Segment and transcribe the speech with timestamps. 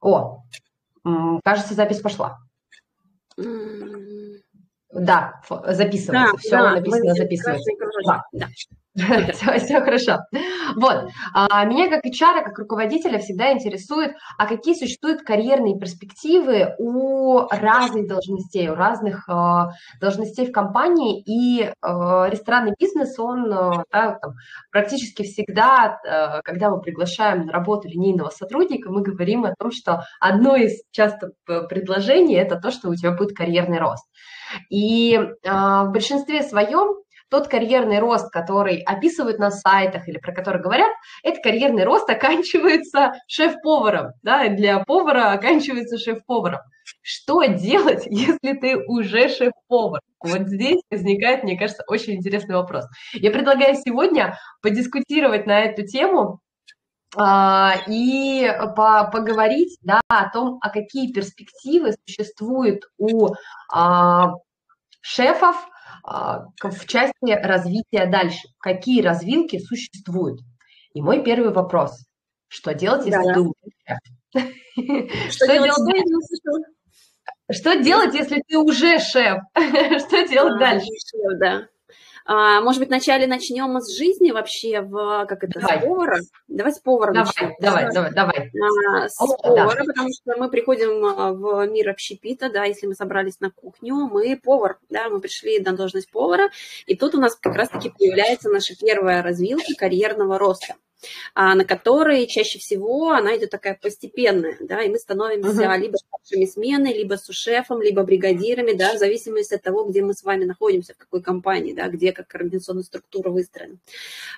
[0.00, 0.42] О,
[1.44, 2.38] кажется, запись пошла.
[4.92, 6.32] Да, записывается.
[6.32, 7.70] Да, Все да, написано, записывается.
[8.06, 8.22] Да.
[8.32, 8.46] да.
[9.32, 10.18] Все, все хорошо.
[10.74, 17.46] Вот, а, меня как HR, как руководителя всегда интересует, а какие существуют карьерные перспективы у
[17.48, 23.84] разных должностей, у разных а, должностей в компании, и а, ресторанный бизнес, он да,
[24.20, 24.32] там,
[24.70, 25.98] практически всегда,
[26.44, 31.30] когда мы приглашаем на работу линейного сотрудника, мы говорим о том, что одно из часто
[31.44, 34.04] предложений– это то, что у тебя будет карьерный рост.
[34.70, 36.96] И в большинстве своем
[37.28, 40.90] тот карьерный рост, который описывают на сайтах или про который говорят,
[41.22, 46.60] этот карьерный рост оканчивается шеф-поваром, да, для повара оканчивается шеф-поваром.
[47.02, 50.00] Что делать, если ты уже шеф-повар?
[50.20, 52.84] Вот здесь возникает, мне кажется, очень интересный вопрос.
[53.12, 56.40] Я предлагаю сегодня подискутировать на эту тему,
[57.16, 63.28] а, и по поговорить да, о том, а какие перспективы существуют у
[63.72, 64.32] а,
[65.00, 65.56] шефов
[66.06, 68.48] в части развития дальше.
[68.58, 70.40] Какие развилки существуют?
[70.94, 72.06] И мой первый вопрос.
[72.48, 73.54] Что делать, если да, ты уже
[73.84, 73.98] шеф?
[77.50, 79.38] Что делать, если ты уже шеф?
[79.54, 80.88] Что делать дальше?
[81.40, 81.66] Да.
[82.28, 85.78] А, может быть, вначале начнем с жизни вообще, в, как это, давай.
[85.78, 86.18] с повара?
[86.48, 87.54] Давай с повара давай, начнем.
[87.60, 88.50] Давай, давай, давай.
[89.04, 89.84] А, с О, повара, да.
[89.84, 94.36] потому что мы приходим а, в мир общепита, да, если мы собрались на кухню, мы
[94.42, 96.50] повар, да, мы пришли на должность повара,
[96.86, 100.74] и тут у нас как раз-таки появляется наша первая развилка карьерного роста.
[101.34, 105.78] А, на которой чаще всего она идет такая постепенная, да, и мы становимся uh-huh.
[105.78, 110.22] либо старшими смены, либо сушефом, либо бригадирами, да, в зависимости от того, где мы с
[110.22, 113.76] вами находимся, в какой компании, да, где как организационная структура выстроена.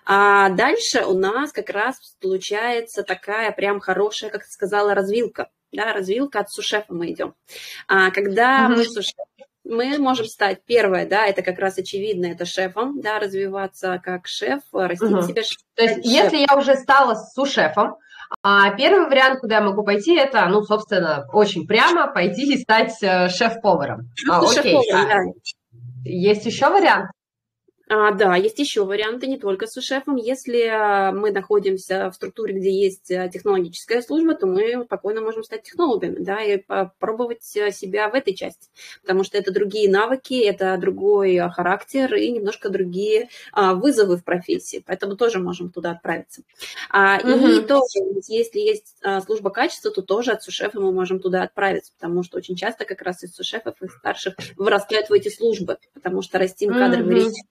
[0.05, 5.93] А дальше у нас как раз получается такая прям хорошая, как ты сказала, развилка, да,
[5.93, 7.35] развилка от сушефа мы идем.
[7.87, 8.77] А, когда uh-huh.
[8.77, 9.27] мы сушефом
[9.69, 14.63] мы можем стать, первое, да, это как раз очевидно, это шефом, да, развиваться как шеф,
[14.73, 15.23] растить угу.
[15.23, 15.43] себя.
[15.75, 16.05] То есть, шеф.
[16.05, 17.97] если я уже стала су-шефом,
[18.43, 22.95] а первый вариант, куда я могу пойти, это, ну, собственно, очень прямо пойти и стать
[23.03, 24.11] э, шеф-поваром.
[24.27, 24.55] Ну, а, окей.
[24.55, 25.19] Шеф-повар, да.
[26.05, 27.11] Есть еще вариант?
[27.89, 30.17] А, да, есть еще варианты, не только с шефом.
[30.17, 35.43] Если а, мы находимся в структуре, где есть а, технологическая служба, то мы спокойно можем
[35.43, 38.69] стать технологами, да, и попробовать а, себя в этой части,
[39.01, 45.17] потому что это другие навыки, это другой характер и немножко другие вызовы в профессии, поэтому
[45.17, 46.43] тоже можем туда отправиться.
[46.93, 47.47] Угу.
[47.47, 47.99] И тоже,
[48.29, 52.57] если есть служба качества, то тоже от сушефа мы можем туда отправиться, потому что очень
[52.57, 57.21] часто как раз из сушефов и старших вырастают в эти службы, потому что растим кадровый
[57.21, 57.27] угу.
[57.27, 57.45] речь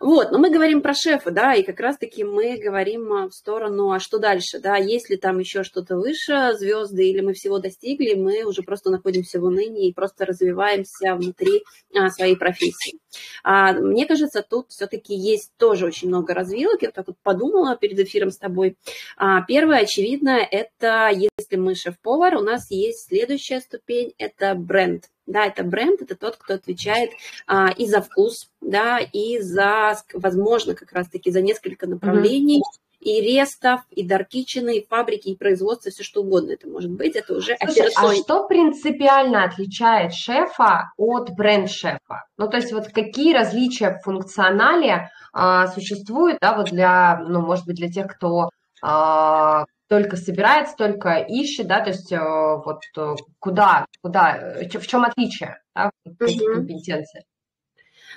[0.00, 3.92] вот, но мы говорим про шефа, да, и как раз-таки мы говорим а, в сторону,
[3.92, 8.44] а что дальше, да, если там еще что-то выше звезды или мы всего достигли, мы
[8.44, 11.64] уже просто находимся в унынии и просто развиваемся внутри
[11.94, 12.98] а, своей профессии.
[13.42, 17.98] А, мне кажется, тут все-таки есть тоже очень много развилок, я так вот подумала перед
[17.98, 18.76] эфиром с тобой.
[19.16, 25.46] А, первое, очевидно, это если мы шеф-повар, у нас есть следующая ступень, это бренд, да,
[25.46, 27.10] это бренд, это тот, кто отвечает
[27.46, 33.00] а, и за вкус, да, и за, возможно, как раз-таки за несколько направлений, mm-hmm.
[33.00, 37.34] и рестов, и даркичины, и фабрики, и производства, все что угодно это может быть, это
[37.34, 42.24] уже Слушай, а что принципиально отличает шефа от бренд-шефа?
[42.36, 47.66] Ну, то есть вот какие различия в функционале а, существуют, да, вот для, ну, может
[47.66, 48.50] быть, для тех, кто
[48.82, 54.86] а, только собирается, только ищет, да, то есть э, вот э, куда, куда, э, в
[54.86, 57.24] чем отличие, да, этих компетенций?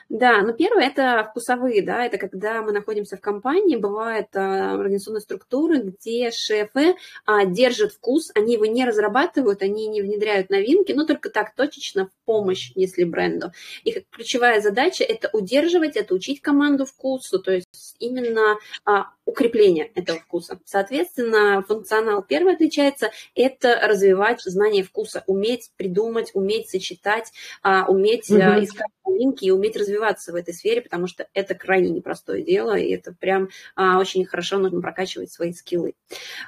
[0.10, 5.22] Да, ну первое это вкусовые, да, это когда мы находимся в компании, бывают а, организационные
[5.22, 6.96] структуры, где шефы
[7.28, 12.08] а, держат вкус, они его не разрабатывают, они не внедряют новинки, но только так точечно
[12.08, 13.52] в помощь, если бренду.
[13.84, 20.20] И ключевая задача это удерживать, это учить команду вкусу, то есть именно а, укрепление этого
[20.20, 20.60] вкуса.
[20.66, 27.32] Соответственно, функционал первый отличается– это развивать знание вкуса, уметь придумать, уметь сочетать,
[27.62, 28.40] а, уметь угу.
[28.40, 32.92] искать новинки и уметь развиваться в этой сфере, потому что это крайне непростое дело, и
[32.92, 35.94] это прям а, очень хорошо нужно прокачивать свои скиллы.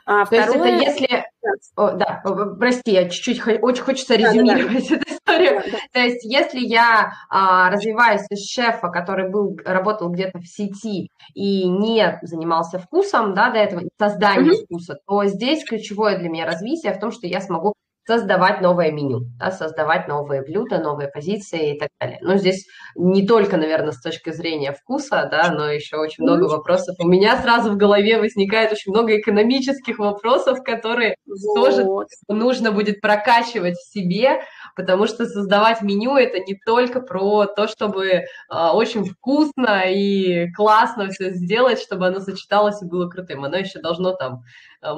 [0.05, 0.79] А, То второе...
[0.79, 1.25] есть это если...
[1.75, 2.21] О, да,
[2.59, 4.95] прости, я чуть-чуть очень хочется резюмировать да, да, да.
[4.95, 5.61] эту историю.
[5.65, 5.77] Да, да.
[5.91, 11.67] То есть если я а, развиваюсь из шефа, который был, работал где-то в сети и
[11.67, 14.65] не занимался вкусом, да, до этого, созданием mm-hmm.
[14.65, 17.73] вкуса, то здесь ключевое для меня развитие в том, что я смогу
[18.07, 22.17] создавать новое меню, да, создавать новые блюда, новые позиции и так далее.
[22.21, 22.65] Но здесь
[22.95, 26.95] не только, наверное, с точки зрения вкуса, да, но еще очень много вопросов.
[26.99, 31.55] У меня сразу в голове возникает очень много экономических вопросов, которые вот.
[31.55, 31.85] тоже
[32.27, 34.41] нужно будет прокачивать в себе,
[34.75, 41.09] потому что создавать меню это не только про то, чтобы э, очень вкусно и классно
[41.09, 43.43] все сделать, чтобы оно сочеталось и было крутым.
[43.43, 44.41] Оно еще должно там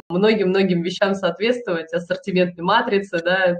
[0.09, 3.57] многим-многим вещам соответствовать, ассортиментной матрице, да,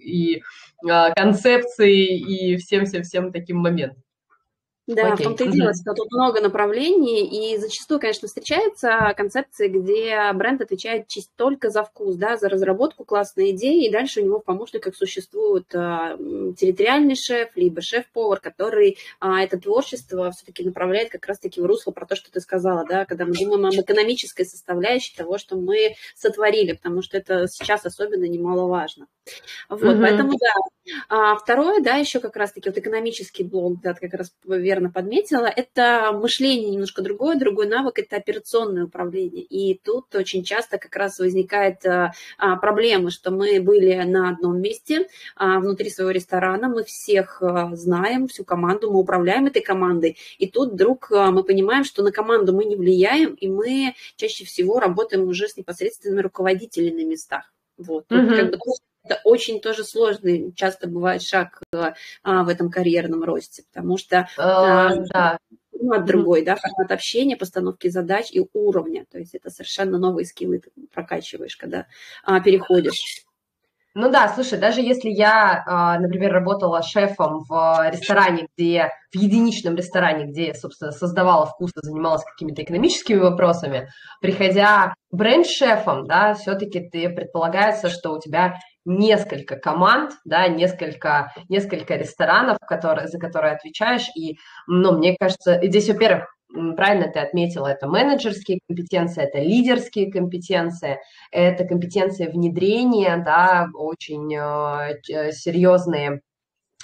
[0.00, 0.42] и
[0.88, 4.02] а, концепции, и всем-всем-всем таким моментам.
[4.86, 5.26] Да, Окей.
[5.26, 10.60] в том-то и дело, что тут много направлений, и зачастую, конечно, встречаются концепции, где бренд
[10.60, 14.44] отвечает чисто только за вкус, да, за разработку классной идеи, и дальше у него в
[14.44, 16.16] помощниках существует а,
[16.56, 22.06] территориальный шеф, либо шеф-повар, который а, это творчество все-таки направляет как раз-таки в русло про
[22.06, 26.74] то, что ты сказала, да, когда мы думаем об экономической составляющей того, что мы сотворили,
[26.74, 29.08] потому что это сейчас особенно немаловажно.
[29.68, 30.00] Вот, mm-hmm.
[30.00, 30.52] поэтому, да.
[31.08, 34.32] А, второе, да, еще как раз-таки вот экономический блок, да, как раз
[34.76, 39.42] верно подметила, это мышление немножко другое, другой навык– это операционное управление.
[39.42, 44.60] И тут очень часто как раз возникает а, а, проблема, что мы были на одном
[44.60, 50.18] месте а, внутри своего ресторана, мы всех а, знаем, всю команду, мы управляем этой командой,
[50.38, 54.44] и тут вдруг а, мы понимаем, что на команду мы не влияем, и мы чаще
[54.44, 57.52] всего работаем уже с непосредственными руководителями на местах.
[57.78, 58.06] Вот.
[58.10, 58.36] Mm-hmm.
[58.36, 58.58] как бы
[59.06, 61.92] это очень тоже сложный, часто бывает шаг э,
[62.22, 65.38] а, в этом карьерном росте, потому что а, да.
[65.70, 70.58] формат другой, да, формат общения, постановки задач и уровня, то есть это совершенно новые скиллы
[70.58, 71.86] ты прокачиваешь, когда
[72.24, 73.24] а, переходишь.
[73.98, 79.74] Ну да, слушай, даже если я, а, например, работала шефом в ресторане, где в единичном
[79.74, 83.88] ресторане, где я, собственно, создавала вкус и занималась какими-то экономическими вопросами,
[84.20, 88.56] приходя бренд-шефом, да, все-таки ты предполагается, что у тебя
[88.86, 94.08] несколько команд, да, несколько, несколько ресторанов, которые, за которые отвечаешь.
[94.16, 96.26] И, ну, мне кажется, здесь, во-первых,
[96.76, 100.98] правильно ты отметила, это менеджерские компетенции, это лидерские компетенции,
[101.32, 106.20] это компетенции внедрения, да, очень э, серьезные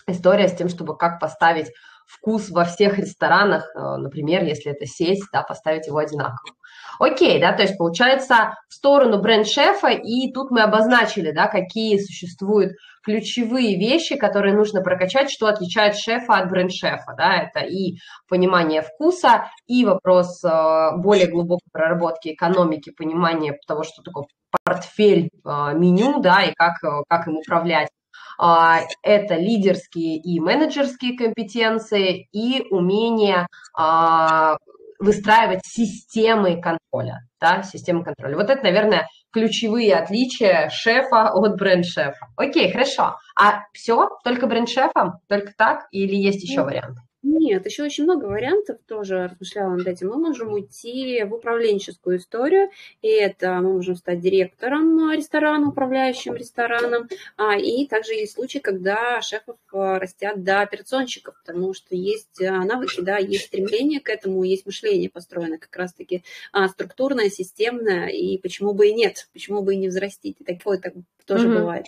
[0.08, 1.70] история с тем, чтобы как поставить
[2.06, 6.54] вкус во всех ресторанах, э, например, если это сеть, да, поставить его одинаково.
[7.02, 12.74] Окей, да, то есть получается в сторону бренд-шефа, и тут мы обозначили, да, какие существуют
[13.02, 17.96] ключевые вещи, которые нужно прокачать, что отличает шефа от бренд-шефа, да, это и
[18.28, 24.26] понимание вкуса, и вопрос э, более глубокой проработки экономики, понимание того, что такое
[24.62, 26.74] портфель э, меню, да, и как,
[27.08, 27.88] как им управлять.
[28.38, 33.46] А, это лидерские и менеджерские компетенции и умение
[33.76, 34.56] а,
[35.02, 38.36] выстраивать системы контроля, да, системы контроля.
[38.36, 42.28] Вот это, наверное, ключевые отличия шефа от бренд-шефа.
[42.36, 43.16] Окей, хорошо.
[43.38, 44.08] А все?
[44.24, 45.14] Только бренд-шефом?
[45.28, 45.86] Только так?
[45.90, 47.00] Или есть еще варианты?
[47.22, 50.08] Нет, еще очень много вариантов, тоже размышляла над этим.
[50.08, 52.70] Мы можем уйти в управленческую историю,
[53.00, 59.22] и это мы можем стать директором ресторана, управляющим рестораном, а, и также есть случаи, когда
[59.22, 64.42] шефов а, растят до операционщиков, потому что есть а, навыки, да, есть стремление к этому,
[64.42, 66.24] есть мышление построено как раз-таки
[66.70, 70.94] структурное, системное, и почему бы и нет, почему бы и не взрастить, и такое так
[71.24, 71.58] тоже mm-hmm.
[71.58, 71.86] бывает.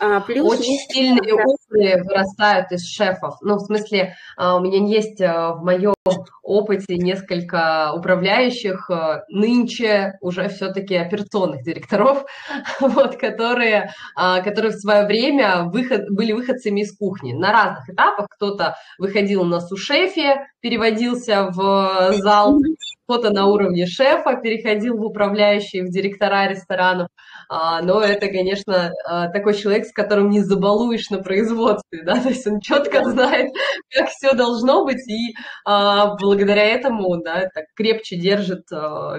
[0.00, 0.92] А, плюс Очень есть...
[0.92, 3.36] сильные опыты вырастают из шефов.
[3.40, 5.94] Ну, в смысле, а, у меня есть а, в моем
[6.42, 8.90] опыте несколько управляющих,
[9.28, 12.26] нынче уже все-таки операционных директоров,
[12.80, 17.32] вот, которые, которые в свое время выход, были выходцами из кухни.
[17.32, 22.58] На разных этапах кто-то выходил на сушефе, переводился в зал,
[23.04, 27.08] кто-то на уровне шефа переходил в управляющие, в директора ресторанов.
[27.48, 32.28] А, но это, конечно, а, такой человек, с которым не забалуешь на производстве, да, то
[32.28, 33.52] есть он четко знает,
[33.90, 35.34] как все должно быть, и
[35.64, 38.64] а, благодаря этому, да, так крепче держит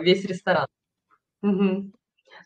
[0.02, 0.68] весь ресторан.
[1.44, 1.92] Угу.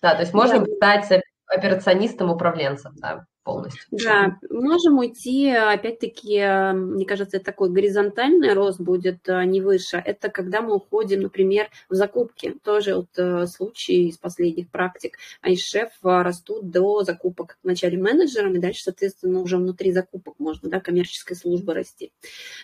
[0.02, 3.82] Да, то есть можно стать операционистом-управленцем, да полностью.
[3.92, 10.02] Да, можем уйти, опять-таки, мне кажется, такой горизонтальный рост будет а, не выше.
[10.04, 12.56] Это когда мы уходим, например, в закупки.
[12.64, 15.18] Тоже вот э, случай из последних практик.
[15.42, 20.70] А из шеф растут до закупок вначале менеджером, и дальше, соответственно, уже внутри закупок можно,
[20.70, 22.12] да, коммерческой службы расти.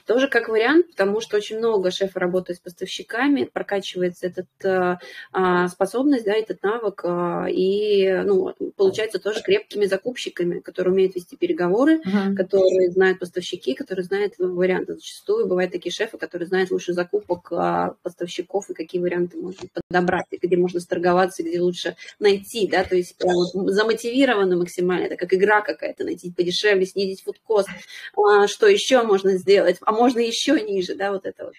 [0.05, 5.00] Тоже как вариант, потому что очень много шефа работает с поставщиками, прокачивается эта
[5.34, 7.03] э, способность, да, этот навык,
[7.50, 12.36] и, ну, получается тоже крепкими закупщиками, которые умеют вести переговоры, uh-huh.
[12.36, 14.95] которые знают поставщики, которые знают варианты.
[14.95, 20.25] Зачастую бывают такие шефы, которые знают лучше закупок а, поставщиков и какие варианты можно подобрать,
[20.31, 25.15] и где можно сторговаться, где лучше найти, да, то есть прям вот замотивированы максимально, это
[25.15, 27.69] как игра какая-то, найти подешевле, снизить фудкост,
[28.17, 31.53] а, что еще можно сделать, а можно еще ниже, да, вот это вот.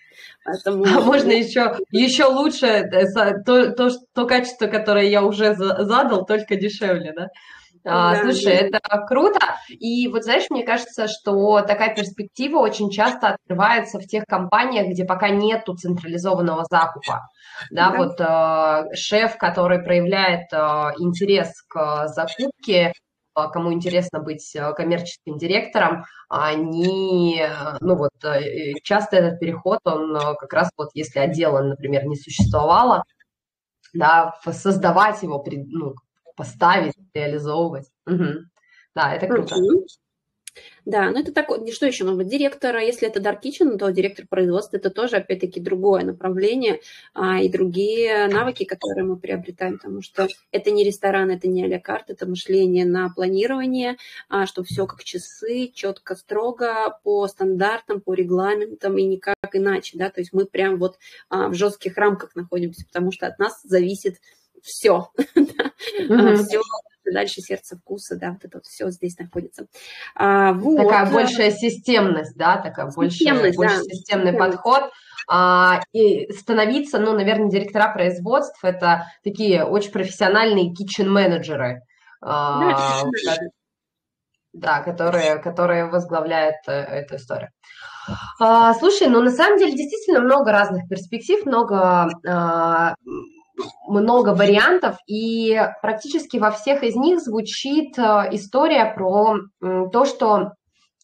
[0.44, 0.84] Поэтому...
[0.84, 3.12] А можно еще, еще лучше э,
[3.44, 7.28] то, то, то качество, которое я уже задал, только дешевле, да?
[7.88, 8.78] А, да, слушай, да.
[8.78, 9.38] это круто.
[9.68, 15.04] И вот знаешь, мне кажется, что такая перспектива очень часто открывается в тех компаниях, где
[15.04, 17.28] пока нету централизованного закупа.
[17.70, 17.96] Да, да.
[17.96, 20.56] вот э, шеф, который проявляет э,
[20.98, 22.92] интерес к закупке,
[23.34, 27.42] кому интересно быть коммерческим директором, они,
[27.80, 28.12] ну вот,
[28.82, 33.02] часто этот переход, он как раз вот, если отдела, например, не существовало,
[33.92, 35.94] да, создавать его, ну,
[36.36, 37.90] поставить, реализовывать.
[38.06, 38.46] Угу.
[38.94, 39.56] Да, это круто.
[40.84, 44.26] Да, ну это такое, что еще может быть, директор, если это Dark Kitchen, то директор
[44.26, 46.80] производства, это тоже, опять-таки, другое направление
[47.12, 51.80] а, и другие навыки, которые мы приобретаем, потому что это не ресторан, это не а
[51.80, 53.96] карт, это мышление на планирование,
[54.28, 60.10] а, что все как часы, четко, строго, по стандартам, по регламентам и никак иначе, да,
[60.10, 64.20] то есть мы прям вот а, в жестких рамках находимся, потому что от нас зависит
[64.66, 65.10] все,
[65.96, 66.60] все
[67.12, 69.66] дальше сердце вкуса, да, вот это вот все здесь находится.
[70.14, 70.76] А, вот.
[70.76, 73.82] Такая большая системность, да, такая большая, больше да.
[73.82, 74.90] системный подход.
[75.28, 81.82] А, и становиться, ну, наверное, директора производств– это такие очень профессиональные kitchen-менеджеры.
[82.20, 83.04] А,
[84.52, 87.50] да, которые, которые возглавляют э, эту историю.
[88.40, 92.94] А, слушай, ну на самом деле действительно много разных перспектив, много а,
[93.88, 100.52] много вариантов, и практически во всех из них звучит э, история про то, что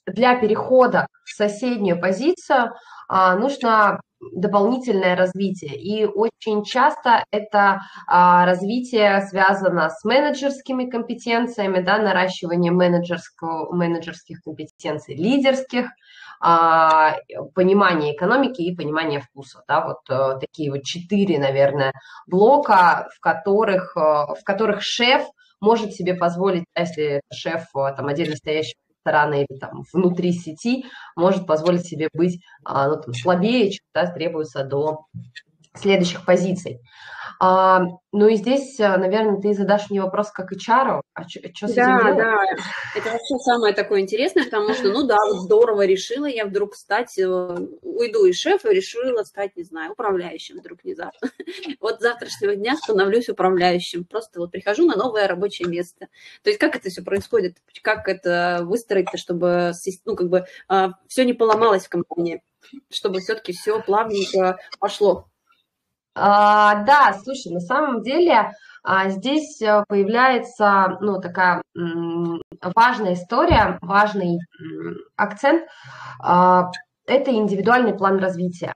[0.06, 2.73] для перехода в соседнюю позицию
[3.09, 4.00] а, нужно
[4.32, 5.76] дополнительное развитие.
[5.76, 15.88] И очень часто это а, развитие связано с менеджерскими компетенциями, да, наращивание менеджерских компетенций, лидерских,
[16.45, 17.19] а,
[17.55, 19.63] понимание экономики и понимание вкуса.
[19.69, 21.93] Да, вот а, такие вот четыре, наверное,
[22.27, 25.25] блока, в которых, а, в которых шеф
[25.61, 31.87] может себе позволить, если шеф там, отдельно стоящий ресторана или там внутри сети, может позволить
[31.87, 35.07] себе быть ну, там, слабее, чем да, требуется до
[35.75, 36.81] следующих позиций.
[37.41, 41.75] А, ну и здесь, э, наверное, ты задашь мне вопрос как HR, а что с
[41.75, 42.17] да, этим делать?
[42.19, 42.45] Да,
[42.95, 47.19] это вообще самое такое интересное, потому что, ну да, вот здорово решила я вдруг стать,
[47.19, 51.31] э, уйду из шефа, решила стать, не знаю, управляющим вдруг внезапно.
[51.81, 56.07] Вот с завтрашнего дня становлюсь управляющим, просто вот прихожу на новое рабочее место.
[56.43, 59.73] То есть как это все происходит, как это выстроить чтобы,
[60.05, 62.43] ну, как бы, а, все не поломалось в компании,
[62.88, 65.29] чтобы все-таки все плавненько пошло.
[66.14, 68.52] А, да, слушай, на самом деле
[68.85, 71.62] а, здесь э, появляется, ну, такая
[72.75, 74.38] важная история, важный
[75.16, 75.66] акцент.
[76.21, 76.71] А,
[77.07, 78.75] это индивидуальный план развития.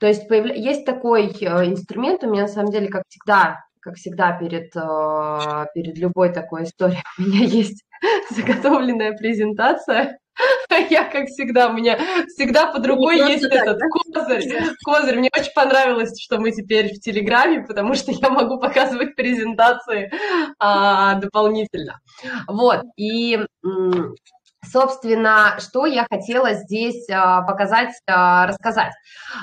[0.00, 0.54] То есть появля...
[0.54, 5.66] есть такой э, инструмент, у меня на самом деле, как всегда, как всегда перед, э,
[5.74, 7.84] перед любой такой историей у меня есть
[8.30, 10.18] заготовленная презентация.
[10.90, 13.78] Я, как всегда, у меня всегда под рукой есть этот
[14.12, 14.44] козырь.
[14.84, 15.18] Козырь.
[15.18, 20.10] Мне очень понравилось, что мы теперь в Телеграме, потому что я могу показывать презентации
[20.58, 22.00] а, дополнительно.
[22.46, 22.82] Вот.
[22.96, 23.38] И
[24.64, 28.92] Собственно, что я хотела здесь а, показать, а, рассказать.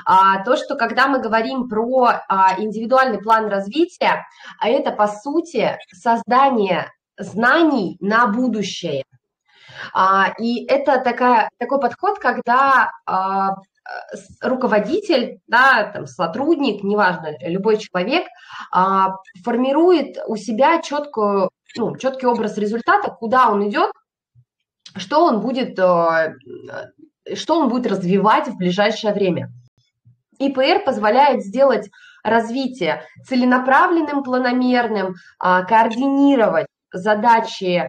[0.04, 2.22] А, то, что когда мы говорим про
[2.58, 4.24] индивидуальный план развития,
[4.62, 9.04] это, по сути, создание знаний на будущее.
[9.92, 13.56] А, и это такая, такой подход, когда а,
[14.42, 18.26] руководитель, да, там, сотрудник, неважно, любой человек,
[18.72, 23.90] а, формирует у себя четкую, ну, четкий образ результата, куда он идет,
[24.96, 29.50] что он будет, что он будет развивать в ближайшее время.
[30.38, 31.90] ИПР позволяет сделать
[32.22, 37.88] развитие целенаправленным, планомерным, координировать задачи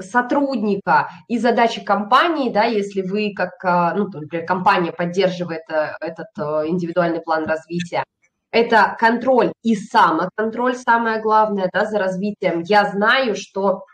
[0.00, 6.28] сотрудника и задачи компании, да, если вы как, а, ну, например, компания поддерживает э, этот
[6.38, 8.04] э, индивидуальный план развития,
[8.50, 12.62] это контроль и самоконтроль, самое главное, да, за развитием.
[12.62, 13.84] Я знаю, что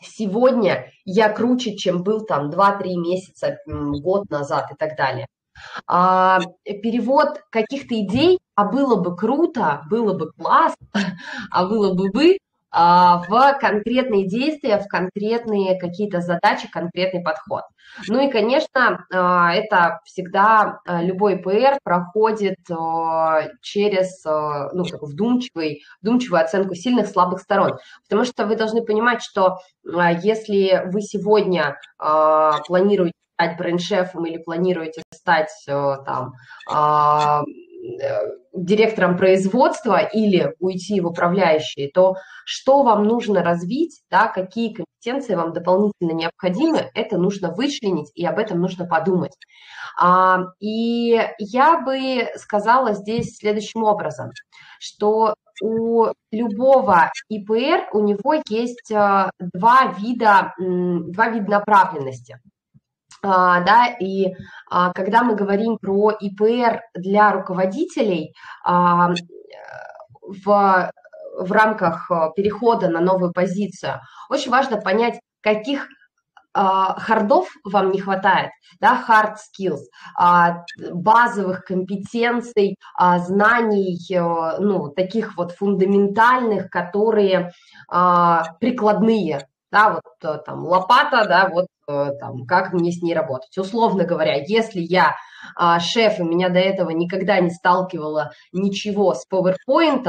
[0.00, 5.26] сегодня я круче, чем был там 2-3 месяца, год назад и так далее.
[5.86, 10.76] А, перевод каких-то идей, а было бы круто, было бы классно,
[11.50, 12.41] а было бы а,
[12.72, 17.62] в конкретные действия, в конкретные какие-то задачи, конкретный подход.
[18.08, 22.56] Ну и, конечно, а, это всегда а, любой ПР проходит
[23.60, 27.78] через ну, такую вдумчивый, вдумчивую оценку сильных, слабых сторон.
[28.08, 35.50] Потому что вы должны понимать, что если вы сегодня планируете стать бренд-шефом или планируете стать
[35.66, 36.32] там
[38.52, 45.52] директором производства или уйти в управляющие, то что вам нужно развить, да, какие компетенции вам
[45.52, 49.32] дополнительно необходимы, это нужно вычленить, и об этом нужно подумать.
[49.98, 54.30] А, и я бы сказала здесь следующим образом,
[54.78, 62.61] что у любого ИПР у него есть э, два вида, два вида направленности– а,
[63.22, 64.34] да, и
[64.68, 69.10] а, когда мы говорим про ИПР для руководителей а,
[70.22, 70.90] в,
[71.36, 75.86] в рамках перехода на новую позицию, очень важно понять, каких
[76.54, 79.80] хардов вам не хватает, да, hard skills,
[80.92, 82.76] базовых компетенций,
[83.20, 83.98] знаний,
[84.58, 87.52] ну, таких вот фундаментальных, которые
[88.60, 93.56] прикладные, да, вот там лопата, да, вот там, как мне с ней работать.
[93.58, 95.16] Условно говоря, если я
[95.56, 100.06] а, шеф, и меня до этого никогда не сталкивало ничего с PowerPoint,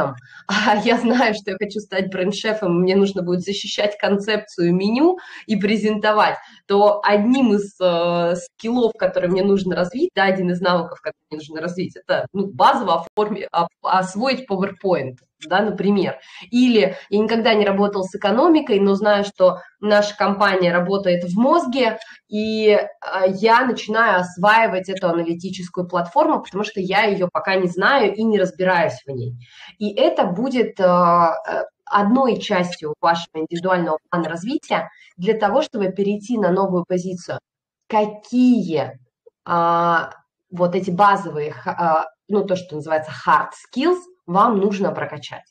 [0.47, 5.55] а я знаю, что я хочу стать бренд-шефом, мне нужно будет защищать концепцию меню и
[5.55, 6.37] презентовать,
[6.67, 11.39] то одним из э, скиллов, которые мне нужно развить, да, один из навыков, которые мне
[11.39, 13.47] нужно развить, это ну, базово оформить,
[13.81, 15.15] освоить PowerPoint
[15.47, 16.17] да, например.
[16.51, 21.99] Или я никогда не работал с экономикой, но знаю, что наша компания работает в мозге,
[22.27, 28.13] и а, я начинаю осваивать эту аналитическую платформу, потому что я ее пока не знаю
[28.13, 29.33] и не разбираюсь в ней.
[29.77, 36.37] И это будет а, э, одной частью вашего индивидуального плана развития для того, чтобы перейти
[36.37, 37.39] на новую позицию.
[37.87, 38.99] Какие
[39.45, 40.11] а,
[40.49, 45.45] вот эти базовые, а, ну, то, что называется hard skills, вам нужно прокачать.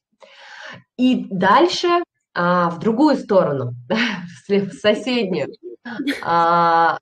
[0.97, 2.03] И дальше
[2.35, 3.73] а, в другую сторону,
[4.49, 5.49] в соседнюю,
[6.25, 6.99] а,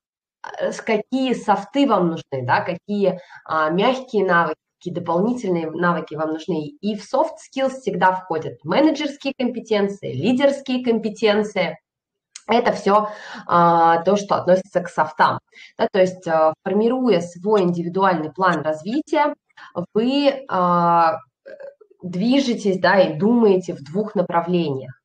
[0.85, 6.69] какие софты вам нужны, да, какие а, мягкие навыки, какие дополнительные навыки вам нужны.
[6.81, 11.79] И в soft skills всегда входят менеджерские компетенции, лидерские компетенции.
[12.47, 13.11] Это все
[13.47, 15.39] а, то, что относится к софтам.
[15.79, 19.35] Да, то есть, а, формируя свой индивидуальный план развития,
[19.95, 21.19] вы а,
[22.03, 25.01] движетесь, да, и думаете в двух направлениях.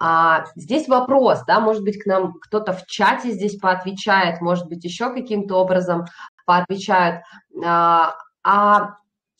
[0.00, 4.84] А здесь вопрос, да, может быть, к нам кто-то в чате здесь поотвечает, может быть,
[4.84, 6.04] еще каким-то образом
[6.46, 7.22] поотвечают.
[7.64, 8.96] А, а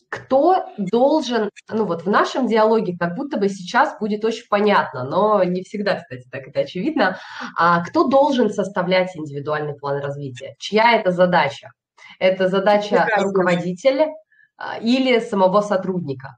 [0.09, 5.43] кто должен, ну вот в нашем диалоге как будто бы сейчас будет очень понятно, но
[5.43, 7.19] не всегда, кстати, так это очевидно,
[7.59, 10.55] а кто должен составлять индивидуальный план развития?
[10.59, 11.73] Чья это задача?
[12.21, 14.15] Это задача руководителя
[14.57, 16.37] а, или самого сотрудника?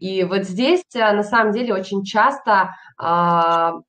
[0.00, 2.70] И вот здесь э, на самом деле очень часто
[3.04, 3.80] а,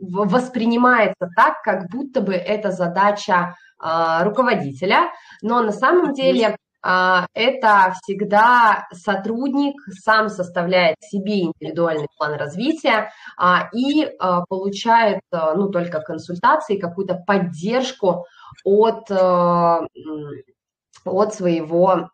[0.00, 7.94] воспринимается так, как будто бы это задача а, руководителя, но на самом деле а, это
[8.02, 13.10] всегда сотрудник сам составляет себе индивидуальный план развития
[13.72, 14.12] и
[14.48, 18.26] получает ну, только консультации, какую-то поддержку
[18.62, 19.88] от, от
[21.34, 22.10] своего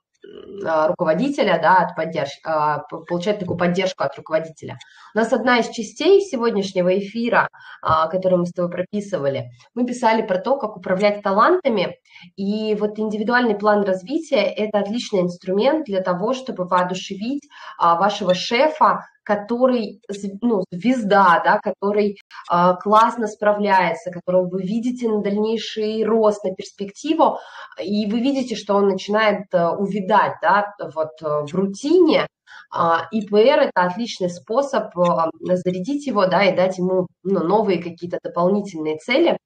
[0.88, 4.78] руководителя, да, от поддержки, а, получать такую поддержку от руководителя.
[5.14, 7.48] У нас одна из частей сегодняшнего эфира,
[7.82, 11.96] а, которую мы с тобой прописывали, мы писали про то, как управлять талантами,
[12.36, 20.00] и вот индивидуальный план развития– это отличный инструмент для того, чтобы воодушевить вашего шефа который,
[20.40, 22.16] ну, звезда, да, который
[22.50, 27.38] э, классно справляется, которого вы видите на дальнейший рост, на перспективу,
[27.80, 32.26] и вы видите, что он начинает э, увидать, да, вот э, в рутине, а,
[32.72, 33.36] ИПР–
[33.74, 39.36] это отличный способ э, зарядить его, да, и дать ему ну, новые какие-то дополнительные цели,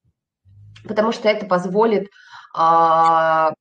[0.86, 2.08] потому что это позволит
[2.54, 3.54] а,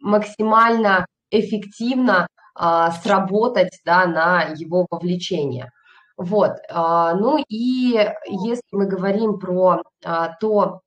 [0.00, 5.70] максимально эффективно а, сработать да, на его вовлечение.
[6.16, 10.80] Вот, а, ну и если мы говорим про а, то,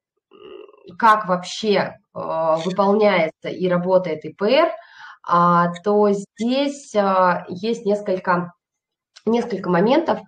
[0.97, 4.69] как вообще выполняется и работает ИПР,
[5.25, 6.93] то здесь
[7.49, 8.53] есть несколько,
[9.25, 10.19] несколько моментов.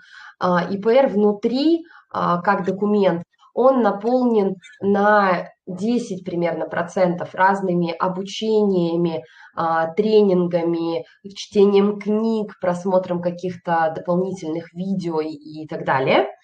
[0.41, 9.23] ИПР внутри, как документ, он наполнен на 10 примерно процентов разными обучениями,
[9.55, 16.27] а, тренингами, чтением книг, просмотром каких-то дополнительных видео и так далее–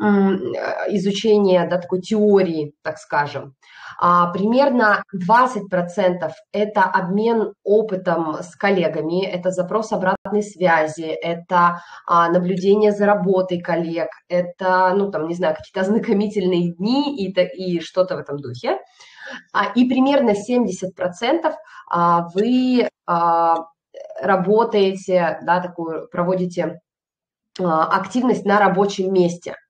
[0.00, 3.54] изучения да, такой теории, так скажем.
[4.00, 12.92] А, примерно 20% это обмен опытом с коллегами, это запрос обратной связи, это а, наблюдение
[12.92, 18.20] за работой коллег, это, ну, там, не знаю, какие-то ознакомительные дни и, и что-то в
[18.20, 18.78] этом духе.
[19.52, 21.52] А, и примерно 70%
[21.90, 22.88] а, вы
[24.20, 26.80] работаете, да, такую, проводите
[27.58, 29.56] активность на рабочем месте–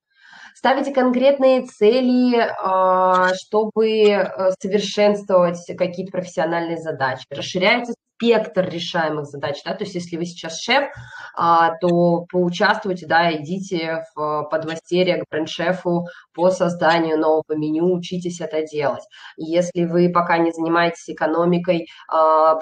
[0.59, 9.75] ставите конкретные цели, а, чтобы э, совершенствовать какие-то профессиональные задачи, расширяете спектр решаемых задач, да,
[9.75, 10.91] то есть если вы сейчас шеф,
[11.37, 18.63] а, то поучаствуйте, да, идите в подмастерье к бренд-шефу по созданию нового меню, учитесь это
[18.67, 19.05] делать.
[19.37, 22.59] Если вы пока не занимаетесь экономикой, а,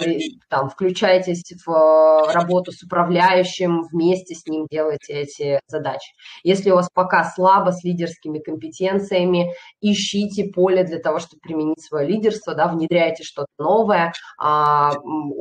[0.48, 6.12] там, включайтесь в работу с управляющим, вместе с ним делайте эти задачи.
[6.44, 12.06] Если у вас пока слабо с лидерскими компетенциями, ищите поле для того, чтобы применить свое
[12.06, 14.92] лидерство, да, внедряйте что-то новое, а,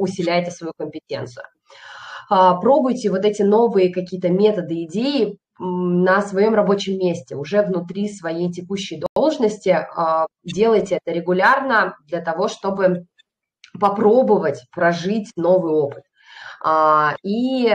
[0.06, 1.46] усиляйте свою компетенцию.
[2.30, 8.52] А, пробуйте вот эти новые какие-то методы, идеи на своем рабочем месте, уже внутри своей
[8.52, 9.70] текущей должности.
[9.70, 13.06] А, делайте это регулярно для того, чтобы
[13.80, 16.04] попробовать прожить новый опыт.
[16.64, 17.74] А, и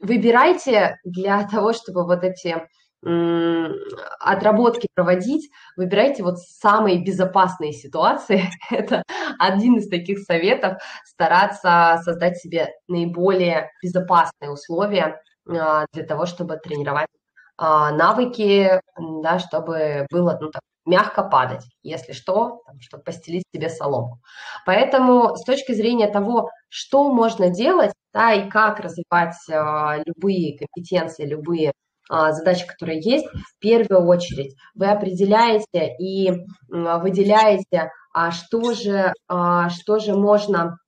[0.00, 2.66] выбирайте для того, чтобы вот эти
[3.04, 8.44] отработки проводить, выбирайте вот самые безопасные ситуации.
[8.70, 9.02] Это
[9.38, 17.08] один из таких советов, стараться создать себе наиболее безопасные условия а, для того, чтобы тренировать
[17.56, 23.68] а, навыки, да, чтобы было ну, так, мягко падать, если что, там, чтобы постелить себе
[23.68, 24.20] соломку.
[24.66, 31.26] Поэтому с точки зрения того, что можно делать, да, и как развивать а, любые компетенции,
[31.26, 31.72] любые
[32.08, 36.30] задачи, которые есть, в первую очередь вы определяете и
[36.68, 40.78] выделяете, а что же, а, что же можно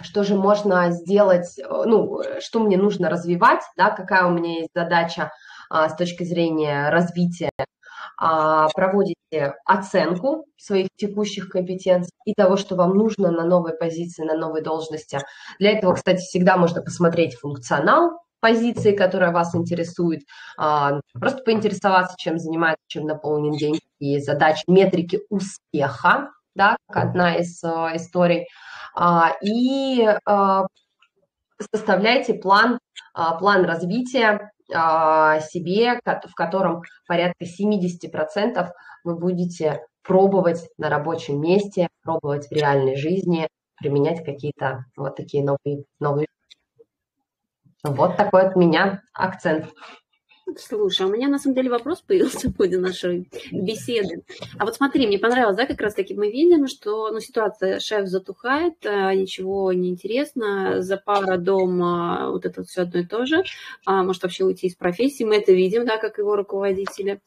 [0.00, 5.32] что же можно сделать, ну, что мне нужно развивать, да, какая у меня есть задача
[5.70, 7.50] а, с точки зрения развития,
[8.16, 14.62] проводите оценку своих текущих компетенций и того, что вам нужно на новой позиции, на новой
[14.62, 15.18] должности.
[15.58, 20.22] Для этого, кстати, всегда можно посмотреть функционал позиции, которая вас интересует,
[20.56, 27.36] а, просто поинтересоваться, чем занимается, чем наполнен день, и задачи, метрики успеха, да, как одна
[27.36, 28.46] из а, историй,
[28.94, 30.08] а, и
[31.72, 32.78] составляйте план,
[33.40, 38.70] план развития себе, в котором порядка 70%
[39.02, 45.84] вы будете пробовать на рабочем месте, пробовать в реальной жизни, применять какие-то вот такие новые,
[45.98, 46.28] новые
[47.84, 49.66] вот такой от меня акцент.
[50.56, 54.24] Слушай, у меня на самом деле вопрос появился в ходе нашей беседы.
[54.58, 58.06] А вот смотри, мне понравилось, да, как раз таки мы видим, что ну, ситуация шеф
[58.06, 63.44] затухает, а, ничего не интересно, за пара дома вот это все одно и то же,
[63.84, 67.20] а, может вообще уйти из профессии, мы это видим, да, как его руководители.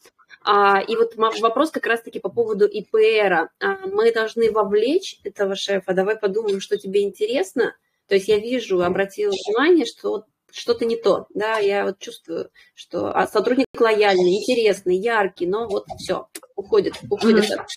[0.43, 3.51] А, и вот вопрос как раз-таки по поводу ИПРа.
[3.59, 7.75] А, мы должны вовлечь этого шефа, давай подумаем, что тебе интересно.
[8.07, 13.11] То есть я вижу, обратила внимание, что что-то не то, да, я вот чувствую, что
[13.11, 17.67] а сотрудник лояльный, интересный, яркий, но вот все, уходит, уходит от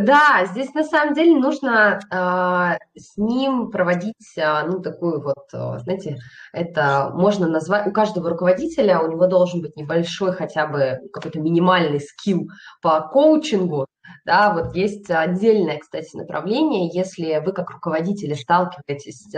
[0.00, 5.78] да, здесь на самом деле нужно э, с ним проводить, э, ну, такую вот, э,
[5.80, 6.18] знаете,
[6.52, 12.00] это можно назвать, у каждого руководителя, у него должен быть небольшой хотя бы какой-то минимальный
[12.00, 12.48] скилл
[12.80, 13.86] по коучингу,
[14.24, 19.34] да, вот есть отдельное, кстати, направление, если вы как руководители сталкиваетесь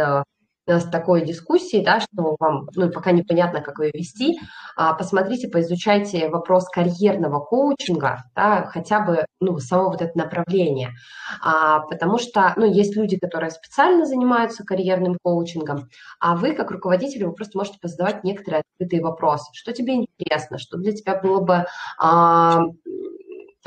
[0.66, 4.38] с такой дискуссией, да, что вам ну, пока непонятно, как ее вести,
[4.76, 10.90] а, посмотрите, поизучайте вопрос карьерного коучинга, да, хотя бы ну, само вот это направление,
[11.40, 15.88] а, потому что ну, есть люди, которые специально занимаются карьерным коучингом,
[16.20, 20.78] а вы, как руководитель, вы просто можете позадавать некоторые открытые вопросы, что тебе интересно, что
[20.78, 21.66] для тебя было бы
[21.98, 22.60] а,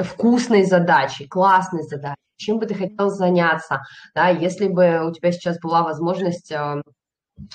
[0.03, 3.81] вкусной задачей, классной задачей, чем бы ты хотел заняться,
[4.15, 6.81] да, если бы у тебя сейчас была возможность э,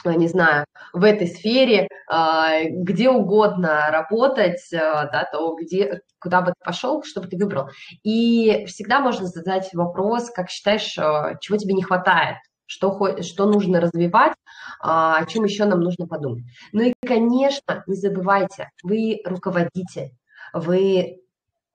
[0.05, 6.49] не знаю, в этой сфере, э, где угодно работать, э, да, то где, куда бы
[6.49, 7.69] ты пошел, что бы ты выбрал.
[8.03, 10.93] И всегда можно задать вопрос, как считаешь,
[11.41, 14.35] чего тебе не хватает, что, что нужно развивать,
[14.81, 16.45] а, о чем еще нам нужно подумать.
[16.73, 20.13] Ну и, конечно, не забывайте, вы руководитель,
[20.53, 21.24] вы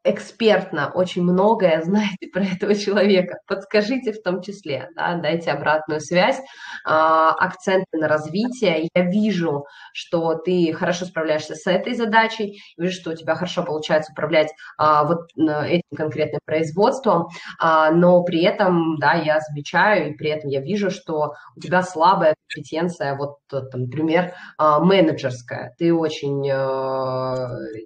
[0.04, 3.40] экспертно очень многое знаете про этого человека.
[3.48, 6.40] Подскажите в том числе, да, дайте обратную связь,
[6.86, 8.88] а, акценты на развитие.
[8.94, 14.12] Я вижу, что ты хорошо справляешься с этой задачей, вижу, что у тебя хорошо получается
[14.14, 17.28] управлять а, вот этим конкретным производством,
[17.60, 21.84] а, но при этом, да, я замечаю, и при этом я вижу, что у тебя
[21.84, 25.76] слабая компетенция, вот, там, например, менеджерская.
[25.78, 26.44] Ты очень,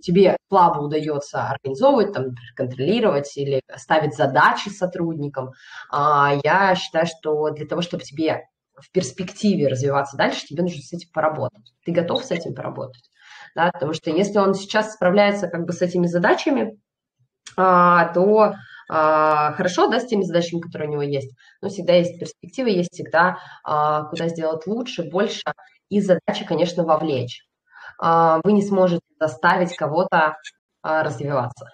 [0.02, 5.52] тебе слабо удается организовывать там, контролировать или ставить задачи сотрудникам.
[5.92, 8.42] А я считаю, что для того, чтобы тебе
[8.76, 11.74] в перспективе развиваться дальше, тебе нужно с этим поработать.
[11.86, 13.10] Ты готов с этим поработать?
[13.56, 16.80] Да, потому что если он сейчас справляется как бы с этими задачами,
[17.56, 18.56] а, то
[18.90, 22.94] а, хорошо, да, с теми задачами, которые у него есть, но всегда есть перспективы, есть
[22.94, 23.38] всегда
[24.10, 25.44] куда сделать лучше, больше,
[25.90, 27.46] и задачи, конечно, вовлечь.
[28.02, 30.38] Вы не сможете заставить кого-то
[30.84, 31.68] развиваться.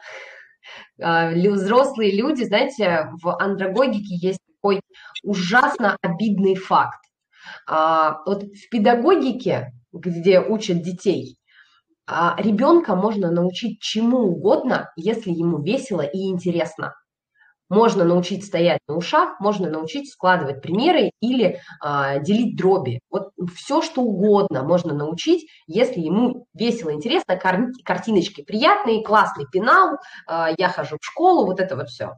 [1.02, 4.82] А, взрослые люди, знаете, в андрогогике есть такой
[5.24, 7.00] ужасно обидный факт.
[7.68, 11.38] А, вот в педагогике, где учат детей,
[12.08, 16.96] ребенка можно научить чему угодно, если ему весело и интересно.
[17.70, 23.00] Можно научить стоять на ушах, можно научить складывать примеры или а, делить дроби.
[23.12, 29.98] Вот все, что угодно можно научить, если ему весело, интересно, кар- картиночки приятные, классный пенал,
[30.26, 32.18] а, я хожу в школу, вот это вот все.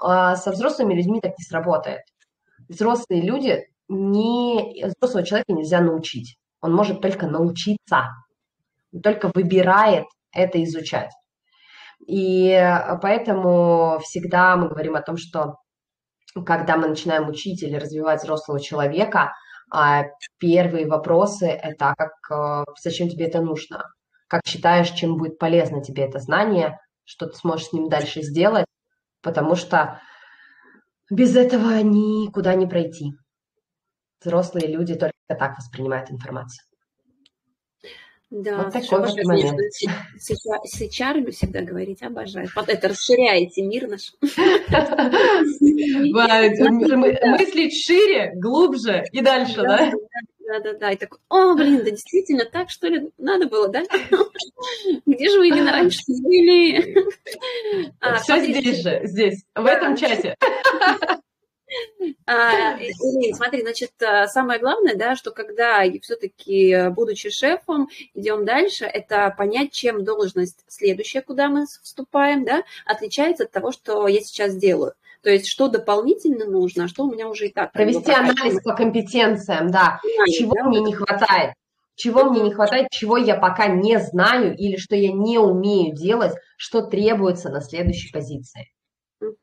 [0.00, 2.00] А, со взрослыми людьми так не сработает.
[2.68, 6.36] Взрослые люди, не, взрослого человека нельзя научить.
[6.60, 8.08] Он может только научиться,
[9.02, 11.10] только выбирает это изучать.
[12.06, 15.56] И э, поэтому всегда мы говорим о том, что
[16.44, 19.32] когда мы начинаем учить или развивать взрослого человека,
[19.72, 20.04] а,
[20.38, 23.84] первые вопросы– это как, э, зачем тебе это нужно,
[24.28, 28.66] как считаешь, чем будет полезно тебе это знание, что ты сможешь с ним дальше сделать,
[29.22, 30.00] потому что
[31.10, 33.12] без этого никуда не пройти.
[34.20, 36.69] Взрослые люди только так воспринимают информацию.
[38.30, 39.58] Да, вот такой вот момент.
[40.16, 42.48] С, с HR всегда говорить, обожаю.
[42.66, 44.12] Это расширяете мир наш.
[47.40, 49.90] Мыслить шире, глубже и дальше, да?
[50.46, 50.90] Да, да, да.
[50.92, 53.82] И так, о, блин, да действительно, так что ли надо было, да?
[55.06, 57.04] Где же вы, Ирина, раньше были?
[58.22, 60.36] Все здесь же, здесь, в этом чате.
[62.26, 62.76] А,
[63.34, 69.72] смотри, значит, а, самое главное, да, что когда все-таки, будучи шефом, идем дальше, это понять,
[69.72, 74.94] чем должность следующая, куда мы вступаем, да, отличается от того, что я сейчас делаю.
[75.22, 77.72] То есть, что дополнительно нужно, а что у меня уже и так.
[77.72, 80.00] Провести анализ по компетенциям, да.
[80.26, 80.64] Чего да?
[80.64, 81.52] мне не хватает,
[81.94, 86.32] чего мне не хватает, чего я пока не знаю или что я не умею делать,
[86.56, 88.70] что требуется на следующей позиции.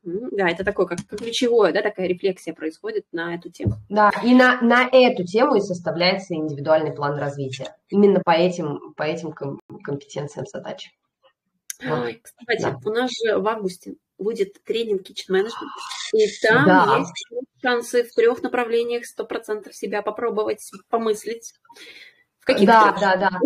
[0.02, 3.74] Да, это такое, как ключевое, да, такая рефлексия происходит на эту тему.
[3.88, 7.76] Да, и на, на эту тему и составляется индивидуальный план развития.
[7.88, 10.90] Именно по этим, по этим компетенциям задач.
[11.84, 12.14] Вот.
[12.22, 12.78] Кстати, да.
[12.84, 16.98] у нас же в августе будет тренинг Kitchen Management, и там да.
[16.98, 17.12] есть
[17.62, 21.54] шансы в трех направлениях 100% себя попробовать, помыслить.
[22.40, 23.00] В каких да, трех?
[23.00, 23.40] да, да.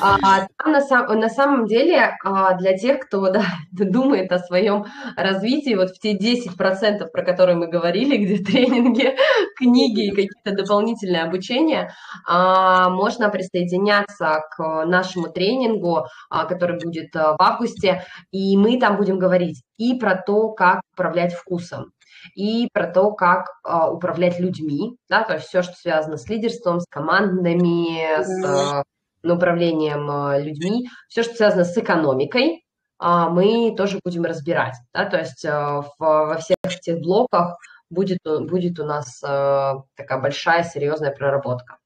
[0.00, 4.86] А, там на, сам, на самом деле а, для тех, кто да, думает о своем
[5.16, 9.16] развитии, вот в те 10%, про которые мы говорили, где тренинги,
[9.56, 11.92] книги и какие-то дополнительные обучения,
[12.26, 18.96] а, можно присоединяться к нашему тренингу, а, который будет а, в августе, и мы там
[18.96, 21.92] будем говорить и про то, как управлять вкусом,
[22.34, 26.80] и про то, как э, управлять людьми, да, то есть все, что связано с лидерством,
[26.80, 28.84] с командами, с
[29.32, 32.64] управлением а, людьми, все, что связано с экономикой,
[32.98, 34.74] а, мы тоже будем разбирать.
[34.92, 35.06] Да?
[35.06, 37.56] То есть а, во всех этих блоках
[37.90, 41.78] будет, будет у нас такая большая, серьезная проработка.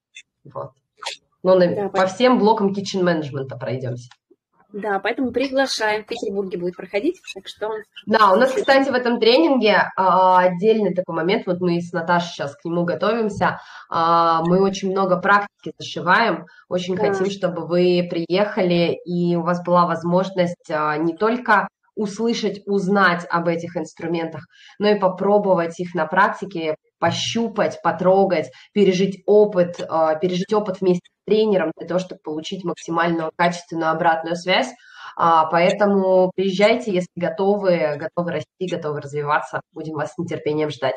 [0.44, 0.72] Вот.
[1.42, 4.10] Ну, да, по всем блокам kitchen менеджмента пройдемся.
[4.72, 6.04] Да, поэтому приглашаем.
[6.04, 7.70] В Петербурге будет проходить, так что...
[8.06, 12.28] Да, у нас, кстати, в этом тренинге а, отдельный такой момент, вот мы с Наташей
[12.32, 17.06] сейчас к нему готовимся, а, мы очень много практики зашиваем, очень да.
[17.06, 23.48] хотим, чтобы вы приехали, и у вас была возможность а, не только услышать, узнать об
[23.48, 24.46] этих инструментах,
[24.78, 29.78] но и попробовать их на практике, пощупать, потрогать, пережить опыт,
[30.20, 34.68] пережить опыт вместе тренером для того, чтобы получить максимальную качественную обратную связь.
[35.16, 39.60] А, поэтому приезжайте, если готовы, готовы расти, готовы развиваться.
[39.72, 40.96] Будем вас с нетерпением ждать.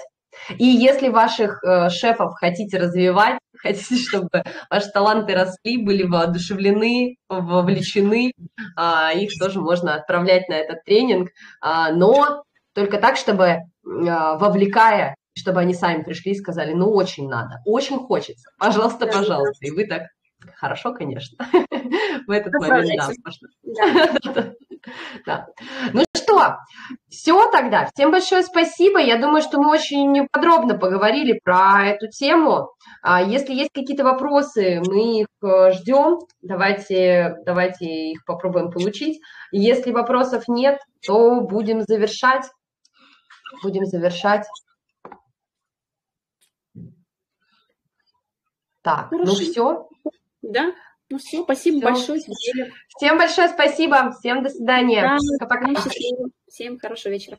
[0.57, 4.29] И если ваших э, шефов хотите развивать, хотите, чтобы
[4.69, 11.91] ваши таланты росли, были воодушевлены, вовлечены, э, их тоже можно отправлять на этот тренинг, э,
[11.93, 17.97] но только так, чтобы вовлекая, чтобы они сами пришли и сказали, ну очень надо, очень
[17.97, 19.65] хочется, пожалуйста, пожалуйста.
[19.65, 20.03] И вы так,
[20.55, 21.37] хорошо, конечно,
[22.27, 23.01] в этот момент,
[23.63, 24.53] да.
[25.25, 25.47] Да.
[25.93, 26.57] Ну что,
[27.07, 27.87] все тогда.
[27.93, 28.99] Всем большое спасибо.
[28.99, 32.71] Я думаю, что мы очень подробно поговорили про эту тему.
[33.01, 36.19] А если есть какие-то вопросы, мы их э, ждем.
[36.41, 39.21] Давайте, давайте их попробуем получить.
[39.51, 42.49] Если вопросов нет, то будем завершать.
[43.63, 44.47] Будем завершать.
[48.81, 49.33] Так, ну Хорошо.
[49.33, 49.89] ну все.
[50.41, 50.73] Да,
[51.09, 51.85] ну все, спасибо все.
[51.85, 52.21] большое.
[52.87, 54.11] Всем большое спасибо.
[54.19, 55.01] Всем до свидания.
[55.01, 55.81] Да, Пока-пока.
[56.47, 57.37] Всем хорошего вечера.